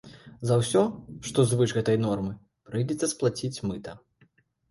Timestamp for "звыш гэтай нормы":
1.51-2.33